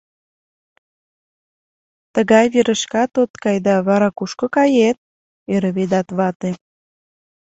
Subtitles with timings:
[2.13, 4.97] Тыгай верышкат от кай да, вара кушко кает?—
[5.53, 6.51] ӧрӧ Ведат вате.